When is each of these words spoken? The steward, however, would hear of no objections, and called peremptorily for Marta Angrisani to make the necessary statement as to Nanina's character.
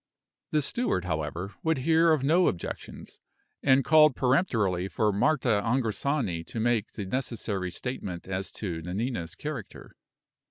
The 0.49 0.63
steward, 0.63 1.05
however, 1.05 1.53
would 1.61 1.77
hear 1.77 2.11
of 2.11 2.23
no 2.23 2.47
objections, 2.47 3.19
and 3.61 3.85
called 3.85 4.15
peremptorily 4.15 4.87
for 4.87 5.13
Marta 5.13 5.61
Angrisani 5.63 6.43
to 6.47 6.59
make 6.59 6.93
the 6.93 7.05
necessary 7.05 7.69
statement 7.69 8.27
as 8.27 8.51
to 8.53 8.81
Nanina's 8.81 9.35
character. 9.35 9.95